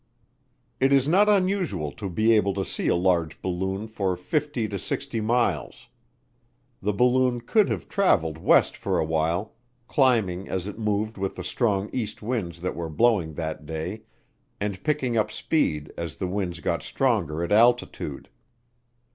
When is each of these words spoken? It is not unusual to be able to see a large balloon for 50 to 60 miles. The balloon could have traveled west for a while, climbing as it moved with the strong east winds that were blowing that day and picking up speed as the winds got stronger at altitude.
It 0.79 0.91
is 0.91 1.07
not 1.07 1.29
unusual 1.29 1.91
to 1.91 2.09
be 2.09 2.31
able 2.33 2.55
to 2.55 2.65
see 2.65 2.87
a 2.87 2.95
large 2.95 3.39
balloon 3.39 3.87
for 3.87 4.15
50 4.17 4.67
to 4.69 4.79
60 4.79 5.21
miles. 5.21 5.89
The 6.81 6.91
balloon 6.91 7.39
could 7.39 7.69
have 7.69 7.87
traveled 7.87 8.39
west 8.39 8.75
for 8.75 8.97
a 8.97 9.05
while, 9.05 9.53
climbing 9.87 10.49
as 10.49 10.65
it 10.65 10.79
moved 10.79 11.19
with 11.19 11.35
the 11.35 11.43
strong 11.43 11.87
east 11.93 12.23
winds 12.23 12.61
that 12.61 12.75
were 12.75 12.89
blowing 12.89 13.35
that 13.35 13.67
day 13.67 14.01
and 14.59 14.83
picking 14.83 15.17
up 15.17 15.29
speed 15.29 15.93
as 15.97 16.15
the 16.15 16.25
winds 16.25 16.61
got 16.61 16.81
stronger 16.81 17.43
at 17.43 17.51
altitude. 17.51 18.27